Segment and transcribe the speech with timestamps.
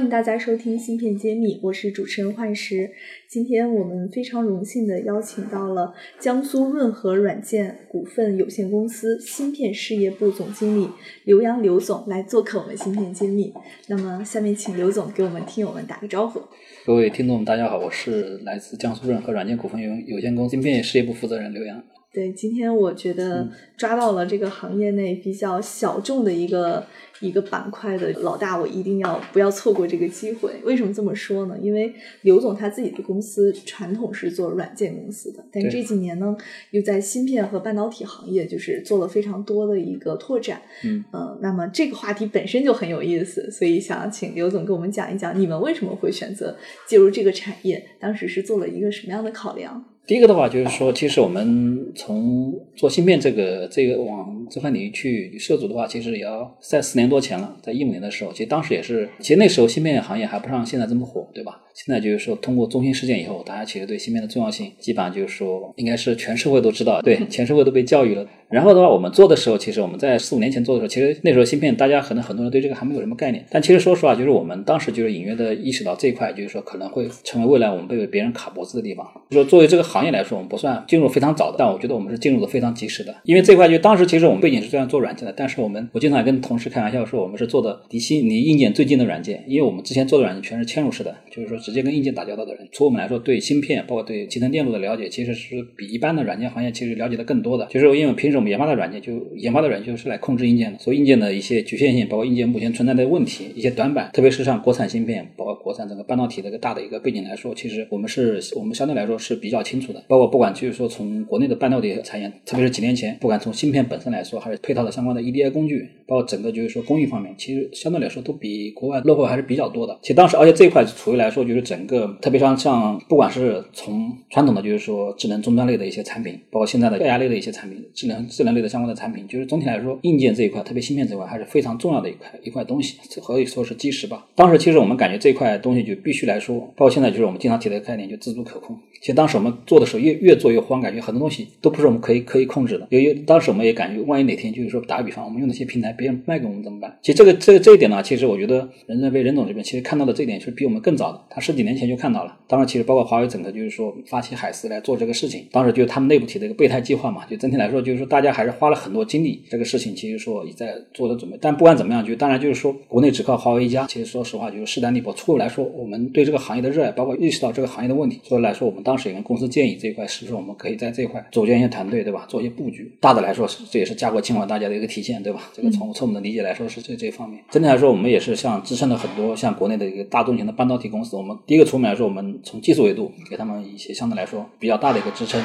[0.00, 2.90] 欢迎大家收听芯片揭秘，我是主持人幻石。
[3.28, 10.88] 今天我们非常荣幸的邀请到了江苏润和软件股份有限公司芯片事业部总经理
[11.24, 13.52] 刘洋刘总来做客我们芯片揭秘。
[13.88, 16.40] 那么下面请刘总给我们听友们打个招呼。
[16.86, 21.84] 各位听众，大家好，我是来自江苏润和软件股份有有限公司芯片事业部负责人刘洋。
[22.12, 26.84] 对，今天我觉得抓到了这个行业内比较小众的一个
[27.20, 30.50] 一个板块的老大，我一定要不要错过这个机会。
[30.64, 31.56] 为什么这么说呢？
[31.62, 36.36] 因为刘总他自己的公司传统是做软件公司的，但这几年呢，
[36.72, 40.60] 又在芯片和半导体行业就是做了非常多的一个拓展。
[40.82, 46.56] 嗯嗯，那么这个话题本身就很有意思，所以想请刘总给我们讲一讲，你们为什么会选择
[46.88, 47.86] 介入这个产业？
[48.00, 49.84] 当时是做了一个什么样的考量？
[50.06, 61.60] 第一个的话就是说，其实我们从做芯片这个这个往这块领域去涉足的话，其实也要在四年多前了，在一五年的时候，其实当时也是，其实那时候芯片行业还不像现在这么火，对吧？
[61.72, 68.26] 现在就是说，通过中芯事件以后，大家其实对芯片的重要性，基本上就是说，应该是全社会都知道，对， 全社会都被教育了。
[68.50, 73.46] 然后的话，我们做的时候，其实我们在四五年前做的时候，其实那时候芯片，大家可能很多人对这个还没有什么概念。
[73.48, 79.06] 但其实说实话，就是我们当时就是隐约的意识到这一块，就是说可能会成为未来我们被别人卡脖子的地方。
[79.30, 83.14] 就说作为这个行行业来说，我们不算进入非常早的，但我觉得我们是进入的非常及时的。
[83.24, 92.66] 因为这块就当时其实我们背景是这样做软件的，但是我们我经常跟同事开玩笑说，我们是做的离芯离硬件最近的软件，因为我们之前做的软件全是嵌入式的，就是说直接跟硬件打交道的人。
[92.72, 97.66] 从我们来说，对芯片包括对集成电路的了解，其实是比一般的软件行业其实了解的更多的。
[97.66, 110.04] 就是因为平时我们研发的软件就研发的软件就是来控制硬件的，所以硬件的一些局限性，包括硬件目前存在的问题，一些短板，特别是像国产芯片，包括国产整个半导体的一个大的一个背景来说，其实我们是我们相对来说是比较清楚的。
[110.08, 119.98] 包括不管就是说从国内的半导体产业，特别是几年前，不管从芯片本身来说，还是配套的相关的 EDA 工具，包括整个就是说工艺方面，其实相对来说都比国外落后还是比较多的。
[120.02, 129.98] 其实当时，而且这一块处于来说，就是整个特别像像不管是从传统的就是说智能终端类的一些产品，包括现在的 AI 类的一些产品，智能智能类的相关的产品，就是总体来说。
[130.02, 134.26] 硬件这一块，特别芯片这块，还是非常重要的一块一块东西，可以说是基石吧。
[134.34, 138.76] 当时其实我们感觉这一块东西就必须来说，包括现在就是我们经常提的概念，就自主可控。
[139.00, 142.88] 其实当时我们做的时候，越越做越慌，感觉很多东西都不是我们可以可以控制的。
[142.90, 146.98] 由于当时我们也感觉，万一哪天就是说打个比方，我们用那些平台别人卖给我们怎么办？
[147.02, 152.36] 其实这个这个这一点呢，其实我觉得任正非任总这边其实看到的这一点是比我们更早的，他十几年前就看到了。
[152.48, 157.24] 当时其实包括华为整个就是说发起海思来做这个事情，当时就是他们内部提的一个备胎计划嘛。
[157.30, 161.38] 就整体来说，就是说大家还是花了很多精力，这个事情其实说也在做的准备。
[161.40, 165.12] 但不管怎么样，就当然就是说国内只靠华为一家，其实说实话就是势单力薄。
[165.12, 169.76] 初步来说，我们对这个行业的热爱，包括意识到这个行业的问题，所以来说我们当时也跟公司建议。
[169.80, 172.24] 这一块是不是我们可以在这一块组建一些团队，对吧？
[172.28, 172.90] 做一些布局。
[173.00, 175.50] 大的来说，这也是家国情怀大家的一个体现，对吧？
[175.54, 177.42] 这个从从我们的理解来说是这这方面。
[177.50, 181.16] 整体来说，我们也是像支撑了很多像国内的一个大中型的半导体公司。
[181.16, 185.42] 我们第一个出面来说，我们从技术维度给他们一些相对来说比较大的一个支撑。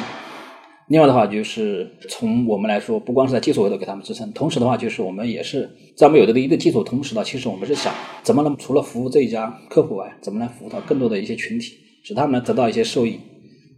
[0.87, 5.67] 另外的话，就是从我们来说，不光是在技术维度给他们支撑，同时的话，就是我们也是
[5.97, 11.73] 在我们有的一个基础同时呢，其实我们是想怎么能除了服务这一家客户外，怎么来服务到更多的一些群体，
[12.03, 13.19] 使他们能得到一些受益。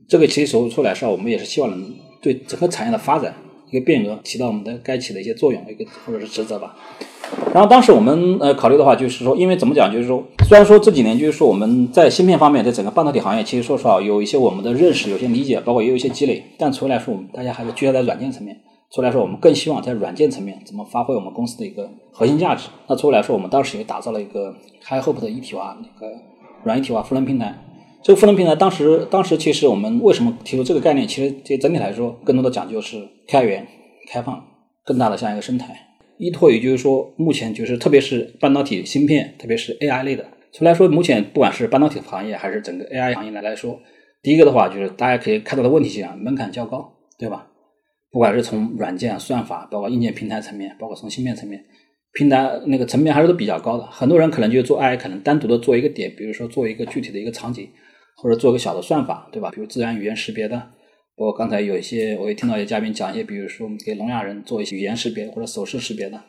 [0.08, 3.34] 这个其实说出来说，我们也是希望能对整个产业的发展
[3.70, 6.76] 一个变革起到我们的该起的一些作用，一个或者是职责吧。
[7.54, 16.42] 然后当时我们呃考虑的话，就是说，因为怎么讲，就是说，虽然说这几年就是说我们在芯片方面，在整个半导体行业，其实说实话有一些我们的认识，有些理解，包括也有一些积累。
[16.58, 18.58] 但除了来说，我们大家还是聚焦在软件层面。
[18.90, 22.70] 除了来说，我们更希望在软件层面怎么发挥我们公司的一个核心价值。
[22.88, 26.16] 那除了来说，我们当时也打造了一个 High Hope 的一体化那个
[26.64, 27.54] 软一体化赋能平台。
[28.08, 31.06] 这个赋能平台当时，当时其实我们为什么提出这个概念？
[31.06, 33.68] 其实这整体来说，更多的讲究是开源、
[34.10, 34.42] 开放，
[34.86, 35.76] 更大的像一个生态。
[36.18, 40.26] 依托于就是说，目前就是特别是半导体芯片，特别是 AI 类的。
[40.54, 43.78] 出来说，目前不管是半导体行业还是整个 AI 行业来来说，
[44.24, 46.90] 第一个的话就是大家可以看到的问题是啊，门槛较高，
[47.20, 47.46] 对吧？
[48.10, 51.62] 不管是从软件、算法，包括硬件平台层面，包括从芯片层面，
[52.14, 53.86] 平台那个层面还是都比较高的。
[53.88, 57.68] 很多人可能就做 AI，可能单独的做一个点，比如说做一个具体的一个场景，
[58.18, 59.50] 或者做个小的算法，对吧？
[59.52, 60.62] 比如自然语言识别的。
[61.16, 66.22] 我刚才有一些，我也听到一些嘉宾讲一些，比如说给聋哑人做一些语言识别或者手势识别的，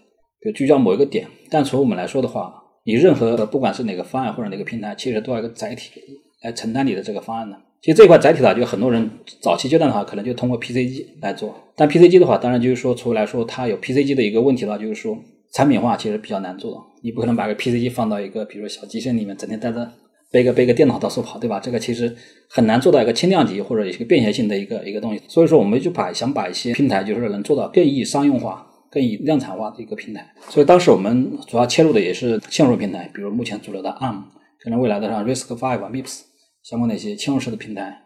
[0.43, 1.27] 就聚焦某一个点。
[1.51, 2.55] 但从我们来说的话，
[2.85, 6.01] 你任何不管是哪个方案或者哪个平台，其实都要一个载体
[6.43, 7.57] 来承担你的这个方案的。
[7.83, 9.11] 其实这一块载体的话，就很多人
[9.41, 11.55] 早期阶段的话，可能就通过 PC 机来做。
[11.77, 15.17] 但 PC 机的话，当然就是说，除了来说它有 PC 机的一个问题的话，就是说
[15.53, 16.85] 产品化其实比较难做。
[17.03, 19.89] 你不可能把个 PC 机放到一个比如说小机身里面，整天待着
[20.31, 21.59] 背个背个电脑到处跑，对吧？
[21.59, 22.15] 这个其实
[22.51, 25.23] 很难做到一个轻量级或者一个便携性的一个一个东西。
[25.27, 30.27] 所以说，我们就把想把一些平台，就是能做到更易商用化、更易量产化的一个平台。
[30.49, 34.23] 所以当时我们主要切入的也是嵌入平台，比如目前主流的 ARM，
[34.63, 36.21] 可能未来的像 RISC-V、MIPS
[36.63, 38.03] 相关的一些嵌入式的平台。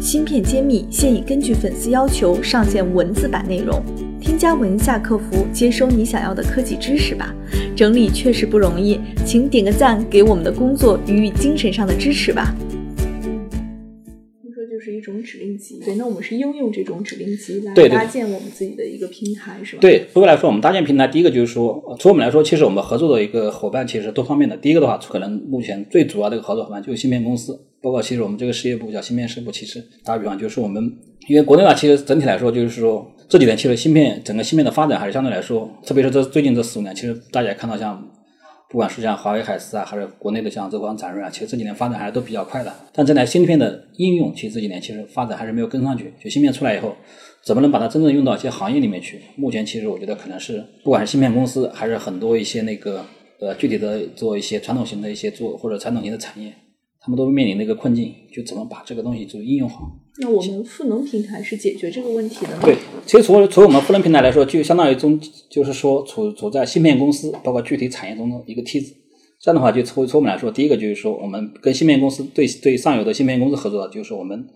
[0.00, 3.82] 芯片揭秘现已根据粉丝要求上线文字版内容，
[4.20, 7.34] 添加文下客服接收你想要的科技知识吧。
[7.76, 12.56] 整理确实不容易，请点个赞给我们的工作予以精神上的支持吧。
[14.42, 19.80] 听说就是一种指令集，对，那我们是应用这种指令集来对对搭建我们自己的一个平台，是吧？
[19.82, 24.56] 对，不过来说，我们搭建平台，第一个就是说，呃从我们来说，其实我们合作的一个伙伴其实多方面的。
[24.56, 30.90] 第一个的话，可能目前最主要的一个合作伙伴就是芯片公司，包括其实我们这个事业部叫芯片事业部，其实打个比方，就是我们
[31.28, 38.06] 因为国内的话，其实整体来说就是说这几年其实芯片整个芯片的发展还是相对来说，特别是这最近这四五年，其实大家也看到像。
[38.68, 42.74] 不管是像华为海思啊，还是国内的像浙光展锐啊，其实这几年发展还是都比较快的。
[42.92, 46.12] 但这台芯片的应用，其实这几年其实发展还是没有跟上去。
[46.22, 46.92] 就芯片出来以后，
[47.44, 49.20] 怎么能把它真正用到一些行业里面去？
[49.36, 53.04] 目前其实我觉得可能是，不管是芯片公司，还是很多一些那个
[53.38, 56.52] 呃具体的做一些传统型的一些做或者传统型的产业，
[57.00, 59.88] 他们都面临的一个困境，就怎么把这个东西就应用好。
[60.18, 62.62] 那我们赋能平台是解决这个问题的吗？
[62.62, 65.20] 对，其实从从我们赋能平台来说，就相当于中，
[65.50, 68.94] 就是说处处在芯片公司包括具体产业中的一个梯子。
[69.38, 74.46] 这样的话，就从从我们来说，第一个就是说，我们跟芯片公司对对上游的芯片公司合作，就是我们，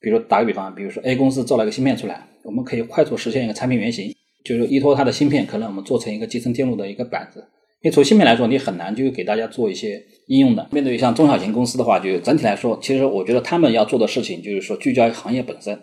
[0.00, 4.12] 比如打个比方，比如说 A 公司造了一个芯片出来，我们可以快速实现一个产品原型，
[4.44, 7.44] 就是依托它的芯片，可能我们做成一个集成电路的一个板子。
[7.84, 10.66] 因为从芯片来说，你很难就给大家做一些应用的。
[10.72, 15.78] 面对像中小型公司的话，就整体来说，其实我觉得他们要做的事情就是说聚焦于行业本身，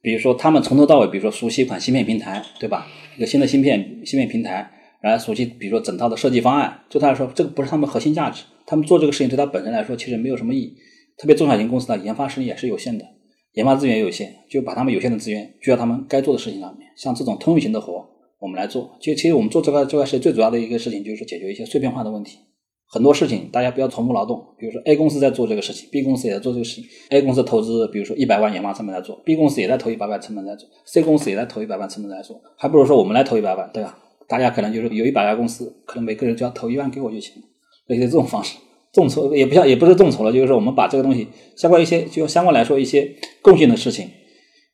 [0.00, 2.86] 比如说他们从头到尾，比如说熟悉一款芯片平台，对吧？
[3.18, 4.66] 一个新的芯片芯片平台，
[5.02, 8.44] 然后熟悉比如说整套的设计方案，对他来说，这个不是他们核心价值。
[8.64, 10.74] 他们做这个事情对他本身来说其实没有什么意义。
[11.18, 13.04] 特别中小型公司的研发实力也是有限的，
[13.52, 16.88] 研发资源也有限，就把他们有限的资源聚焦他们该做的事情上面。
[16.96, 18.08] 像这种通用型的活，
[18.42, 18.90] 我们来做。
[19.00, 22.38] 就其实我们做这个这块事最主要的一个事情就是解决一些碎片化的问题。
[22.86, 26.84] 很多事情大家不要重复劳动，比如说 A 公司在做这个事情，B 公司也在做这个事情。
[27.08, 33.96] A 公司投资比如说一百万研发成本在做，B 公司也在投一百万成本在做，C 公司也在投一百万成本在做，还不如说我们来投一百万，对吧？
[34.28, 37.42] 大家可能就是有一百家公司，可能每个人只要投一万给我就行了，
[37.86, 38.58] 类似这种方式。
[38.92, 43.10] 众筹也不像，也不是众筹了，就是说我们把这个东西相关一些，就相关来说一些
[43.40, 44.06] 共性的事情，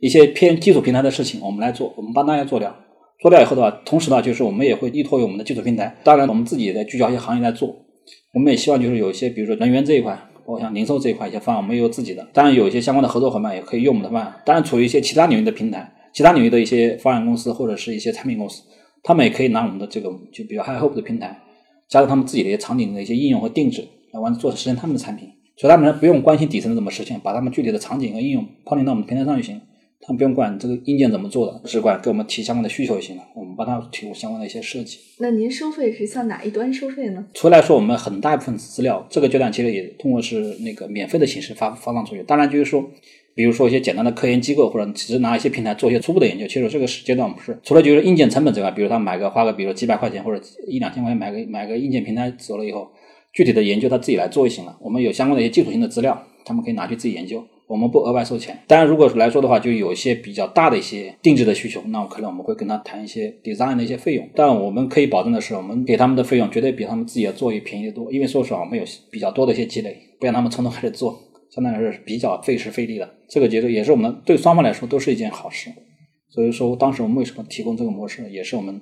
[0.00, 2.74] 一些偏基础平台的事情，我们来做，我们帮大家做掉。
[3.20, 7.74] 做掉以后的话，同时呢，就是我们也会依托于我们的技术平台，当然我们自己也在聚焦一些行业来做。
[8.32, 12.24] 我们也希望就是有一些，比如说能源这一块，包括像零售这一块一些方案，我们也有自己的。
[12.32, 14.32] 当然有一些相关的合作伙伴也可以用我们的方案。
[14.46, 18.62] 当然，处于一些其他领域的平台，其他领域的一些方案公司或者是一些产品公司，
[19.02, 21.36] 他们也可以拿我们的这个就比如 High Hope 的平台，
[21.88, 25.28] 加入他们自己的一些场景的一些应用和定制，来完做实现他们的产品。
[25.56, 29.60] 所以他们不用关心底层怎么实现，把他们具体的场景和应用抛进到我们平台上就行。
[30.00, 34.98] 他们不用管这个硬件怎么做的，只管给我们提相关的需求就行了，我们帮他提供相关的一些设计。
[35.18, 37.26] 那您收费是向哪一端收费呢？
[37.34, 42.22] 除了来说，我们很大一部分资料，这个阶段其实也通过是那个免费的形式发发放出去。
[42.22, 42.88] 当然，就是说，
[43.34, 47.58] 比如说一些简单的科研机构或者只是拿一些平台做一些初步的研究，其实这个阶段不是。
[47.62, 52.88] 除了就是硬件成本之外，比如他买个花个，比如几百块钱或者一两千块钱买个买个硬件平台走了以后，
[53.32, 54.78] 具体的研究他自己来做就行了。
[54.80, 57.44] 我们有相关的一些基础性的资料，他们可以拿去自己研究。
[57.68, 64.26] 我们不额外收钱，当然，如果来说的话，就有一些比较大的一些定制的需求，那可能我们会跟他谈一些 design 的一些费用。
[64.34, 68.10] 但我们可以保证的是，我们给他们的费用绝对比他们自己要做也便宜得多。
[68.10, 71.14] 因为说实话，我们有比较多的一些积累，不让他们从头开始做，
[71.50, 73.06] 相当于是比较费时费力的。
[73.28, 75.70] 这个节奏也是我们对双方来说都是一件好事。
[76.30, 78.80] 所以说，当时我们为什么提供这个模式，也是我们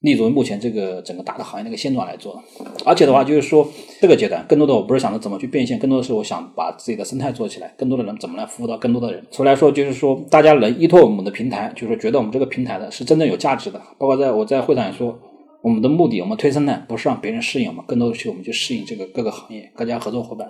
[0.00, 2.40] 立足于目前这个整个大的行业的一个现状来做。
[2.84, 3.68] 而且的话，就是说
[4.00, 9.24] 这个阶段，更多的我不是想着怎么去变现，更多的是我想把自己的生态做起来，更多的人怎么来服务到更多的人。
[9.30, 13.80] 所以来说，就是说大家能依托我们的平台，就是觉得我们这个平台的是真正有价值的。
[13.98, 15.18] 包括在我在会上也说，
[15.62, 20.48] 我们的目的，我们推生态不是让别人适应我们，更多的是我们去适应这个各个行业各家合作伙伴。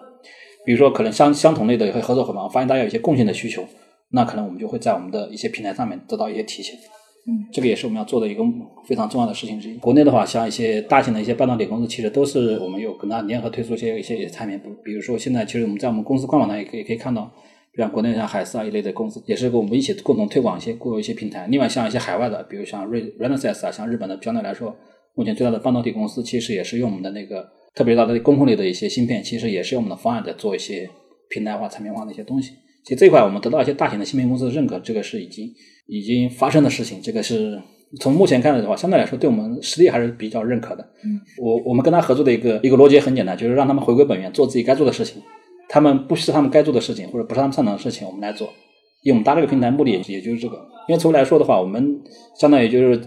[0.66, 3.64] 比如说，可能相相同类的合作伙伴，我发现大家有一些共性的需求，
[4.10, 6.76] 那可能我们就会在我们的一些平台上面得到一些体现。
[7.52, 8.42] 这个也是我们要做的一个
[8.86, 9.76] 非常重要的事情之一。
[9.78, 14.58] 国内的话，像一些大型的一些半导体公司，其实都是我们有跟他联合推出一些一些产品。
[14.58, 17.30] 比比如说，现在其实我们在我们公司官网上也可以可以看到，
[17.72, 21.46] 比如国内像海思啊一类的公司，也是跟我们一起共同推广一些过一些平台。
[21.50, 24.74] 另外，像一些海外的，比如像瑞 Renesas 啊，像日本的，相对来说，
[25.14, 30.88] 目前最大的半导体公司，其实也是用我们的那个特别大的工控类的一些芯片，其实也是用我们的方案在做一些
[31.28, 32.54] 平台化、产品化的一些东西。
[32.88, 35.46] 其实这块我们得到一些大型的芯片公司的认可，这个是已经
[35.86, 36.98] 已经发生的事情。
[37.02, 37.60] 这个是
[38.00, 40.82] 从目前看来的话，相对来说对我们实力还是比较认可的。
[41.04, 45.20] 嗯，我我们跟他合作的一个一个逻辑很简单，就是让他们回归本源，做自己该做的事情。
[45.68, 48.48] 他们不是他们该做的事情，或者不是他们擅长的事情，我们来做。
[49.02, 50.56] 因为我们搭这个平台目的也也就是这个。
[50.88, 52.00] 因为从来说的话，我们
[52.40, 52.98] 相当于就是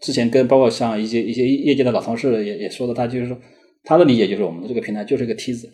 [0.00, 3.38] 之前跟包括像一些一些业界的老同事也也说的，他就是说
[3.84, 5.70] 他的理解就是我们的这个平台就是一个梯子。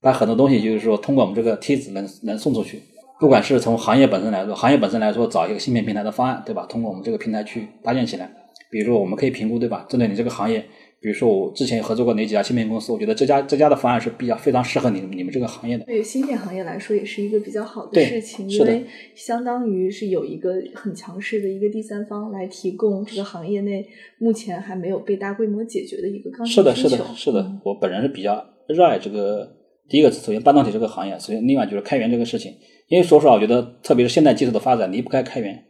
[0.00, 2.80] 把很多东西就是说，通过我们这个梯子能能送出去。
[3.18, 6.66] 不管是从行业本身来说，行业本身来说找一个芯片平台的方案，对吧？
[6.68, 8.30] 通过我们这个平台去搭建起来。
[8.70, 9.86] 比如说，我们可以评估，对吧？
[9.88, 10.58] 针对你这个行业，
[11.00, 15.84] 比如说我之前合作过哪几家芯片公司，我觉得这家这家的方案是比较非常适合你你们这个行业的。
[15.86, 18.84] 对芯片行业来说，也是一个比较好的事情，因为
[19.14, 23.86] 相当于是有一个很强势的一个第三方来提供这个行业内
[24.18, 27.50] 目前还没有被大规模解决的一个刚需是的，是的，是的。
[27.64, 29.55] 我本人是比较热爱这个。
[29.88, 32.52] 第一个，首先半导体这个行业，首先另外就是开源这个事情。
[32.88, 35.64] 因为说实话，我觉得特别是现代技术的发展离不开开源，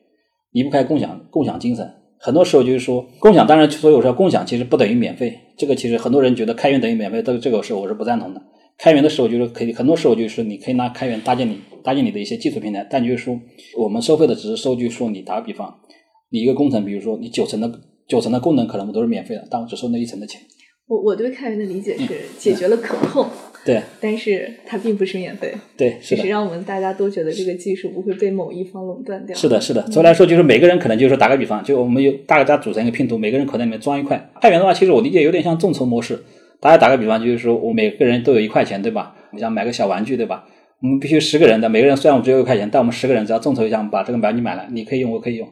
[0.53, 1.91] 离不开共享共享精神。
[2.19, 5.39] 很多时候就是说，共享当然所以我说共享其实不等于免费。
[5.57, 8.43] 这个其实很多人觉得开源等于免费，这这个是我是不赞同的。
[8.79, 13.39] 开源的时候就是可以，很多时候就是你可以拿开源搭建你搭建你的一些技术平台，但就是说
[13.79, 15.75] 我们收费的只是收据说你打个比方，
[16.31, 17.71] 你一个工程，比如说你九层的
[18.09, 20.41] 九层的功能可能都是免费的，但我只收那一层的钱。
[20.87, 22.07] 我我对开源的理解是
[22.39, 23.27] 解决了可控。
[23.67, 25.53] 对，但是它并不是免费。
[25.77, 29.37] 对，是的让我们大家都觉得这个技术不会被某一方垄断掉。
[29.37, 29.83] 是的，是的。
[29.83, 34.31] 总的来说，就是每个人可能就是说，打个比方，就我们有大家组成一个拼图，每个人口袋里面装一块。
[34.41, 36.23] 太原的话，其实我理解有点像众筹模式。
[36.61, 39.15] 大家打个比方，就是说我每个人都有一块钱，对吧？
[39.33, 40.45] 你想买个小玩具，对吧？
[40.81, 45.49] 我们必须十个人的，每个人虽然我们只有一块钱，但我们十个人只要众筹一下，我们把这个玩具买了，你可以用，我可以用。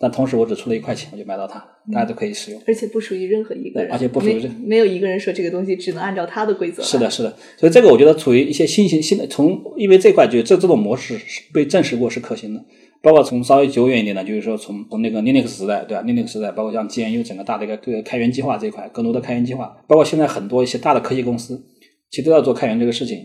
[0.00, 1.58] 但同时，我只出了一块钱，我就买到它，
[1.92, 6.80] 大家都可以使用，而且不属于任何一个人，而且不属于任没有一个人说这个东西只能按照他的规则。
[6.84, 12.64] 是的，是的，所以这个我觉得处于一些新型新的，从因为这块就这这种模式是被证实过是可行的，
[13.02, 21.60] 包括从稍微久远一点的，就是说从从那个 Linux 时代，对吧？Linux 时代，包括像 GNU 整个大的一个这个开源计划这一块，更多的开源计划，包括现在很多一些大的科技公司。
[22.10, 23.18] 其实都要做开源这个事情，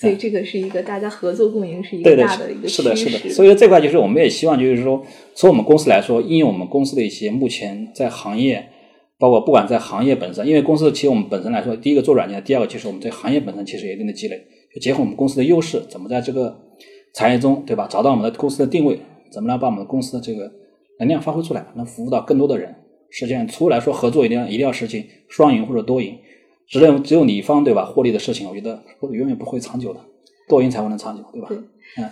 [0.00, 3.18] 所以这个是一个大家合作共赢，是一个大的一个是的，是的。
[3.30, 8.68] 所以说这块就是我们也希望，就是说从我们公司来说，应用我们公司的一些目前在行业，
[9.18, 14.40] 包括不管在行业本身，因为公司其实我们本身来说，第一个做软件，第二个其实我们在行业本身其实有一定的积累，
[14.72, 16.56] 就结合我们公司的优势，怎么在这个
[17.14, 17.88] 产业中，对吧？
[17.90, 18.96] 找到我们的公司的定位，
[19.32, 20.48] 怎么能把我们公司的这个
[21.00, 22.72] 能量发挥出来，能服务到更多的人，
[23.10, 26.16] 实际上初来说合作一定要一定要实现双赢或者多赢。
[26.70, 30.00] 只有只有你方对吧获利的事情，我觉得永远不会长久的，
[30.48, 31.48] 多赢才会能长久，对吧？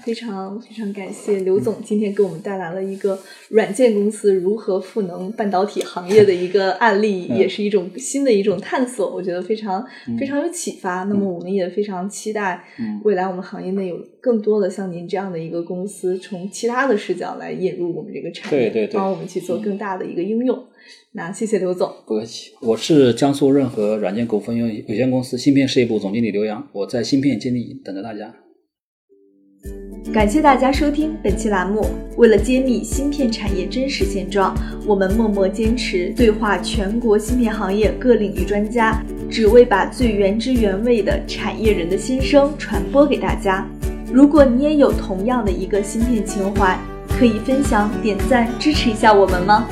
[0.04, 3.18] 非常非常感谢刘总今天给我们带来了一个
[3.50, 9.84] 软件公司如何赋能半导体行业的一个 案例，也是一种新的一种探索，我觉得非常
[10.18, 11.04] 非常有启发。
[11.04, 12.64] 那么我们也非常期待
[13.04, 20.66] 未来我们行业内有更多的像您这样的一个公司，从其他的视角来引入我们这个产业，对对对，帮我们去做更大的一个应用。
[21.12, 22.52] 那谢谢刘总，不客气。
[22.60, 28.34] 我是江苏润和软件股份有有限公司芯片事业部总经理刘洋，我在芯片经理等着大家。
[30.12, 31.86] 感谢大家收听本期栏目。
[32.16, 43.66] 为了揭秘芯片产业真实现状，我们默默坚持对话全国芯片行业各领域专家，只为把最原汁原味的产业人的心声传播给大家。
[44.10, 46.78] 如果你也有同样的一个芯片情怀，
[47.18, 49.68] 可以分享、点赞、支持一下我们吗？